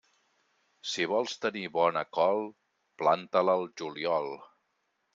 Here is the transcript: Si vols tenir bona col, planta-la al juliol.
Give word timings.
Si 0.91 1.05
vols 1.11 1.35
tenir 1.43 1.63
bona 1.77 2.03
col, 2.21 2.43
planta-la 3.05 3.59
al 3.63 3.71
juliol. 3.83 4.31